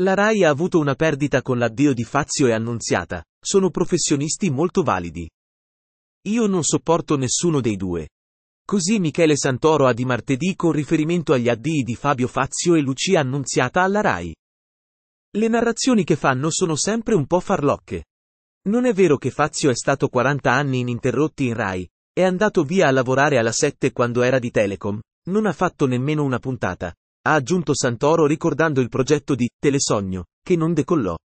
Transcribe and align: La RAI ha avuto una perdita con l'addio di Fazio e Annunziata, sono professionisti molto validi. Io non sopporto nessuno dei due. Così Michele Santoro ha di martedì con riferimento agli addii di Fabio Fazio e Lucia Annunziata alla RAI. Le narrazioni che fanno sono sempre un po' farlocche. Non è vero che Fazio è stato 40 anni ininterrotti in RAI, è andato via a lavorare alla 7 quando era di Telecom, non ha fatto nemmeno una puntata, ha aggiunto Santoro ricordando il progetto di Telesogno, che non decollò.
La 0.00 0.14
RAI 0.14 0.44
ha 0.44 0.48
avuto 0.48 0.78
una 0.78 0.94
perdita 0.94 1.42
con 1.42 1.58
l'addio 1.58 1.92
di 1.92 2.04
Fazio 2.04 2.46
e 2.46 2.52
Annunziata, 2.52 3.22
sono 3.38 3.68
professionisti 3.68 4.48
molto 4.48 4.82
validi. 4.82 5.28
Io 6.28 6.46
non 6.46 6.62
sopporto 6.62 7.18
nessuno 7.18 7.60
dei 7.60 7.76
due. 7.76 8.08
Così 8.64 8.98
Michele 8.98 9.36
Santoro 9.36 9.86
ha 9.86 9.92
di 9.92 10.06
martedì 10.06 10.54
con 10.56 10.72
riferimento 10.72 11.34
agli 11.34 11.50
addii 11.50 11.82
di 11.82 11.94
Fabio 11.96 12.28
Fazio 12.28 12.76
e 12.76 12.80
Lucia 12.80 13.20
Annunziata 13.20 13.82
alla 13.82 14.00
RAI. 14.00 14.34
Le 15.36 15.48
narrazioni 15.48 16.02
che 16.04 16.16
fanno 16.16 16.48
sono 16.50 16.76
sempre 16.76 17.14
un 17.14 17.26
po' 17.26 17.40
farlocche. 17.40 18.04
Non 18.68 18.86
è 18.86 18.94
vero 18.94 19.18
che 19.18 19.30
Fazio 19.30 19.68
è 19.68 19.74
stato 19.74 20.08
40 20.08 20.50
anni 20.50 20.78
ininterrotti 20.78 21.44
in 21.44 21.54
RAI, 21.54 21.86
è 22.14 22.22
andato 22.22 22.62
via 22.62 22.88
a 22.88 22.90
lavorare 22.90 23.36
alla 23.36 23.52
7 23.52 23.92
quando 23.92 24.22
era 24.22 24.38
di 24.38 24.50
Telecom, 24.50 24.98
non 25.28 25.44
ha 25.44 25.52
fatto 25.52 25.86
nemmeno 25.86 26.24
una 26.24 26.38
puntata, 26.38 26.94
ha 27.22 27.34
aggiunto 27.34 27.74
Santoro 27.74 28.26
ricordando 28.26 28.80
il 28.80 28.88
progetto 28.88 29.34
di 29.34 29.48
Telesogno, 29.58 30.26
che 30.42 30.56
non 30.56 30.72
decollò. 30.72 31.18